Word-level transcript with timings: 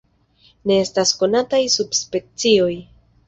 Ne 0.69 0.77
estas 0.85 1.11
konataj 1.19 1.61
subspecioj. 1.75 2.73